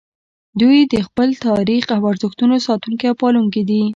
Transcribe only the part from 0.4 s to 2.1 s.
دوی د خپل تاریخ او